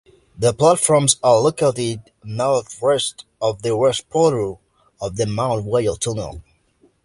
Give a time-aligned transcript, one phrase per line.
[0.35, 4.59] The platforms are located northwest of the west portal
[4.99, 6.41] of the Mount Royal Tunnel.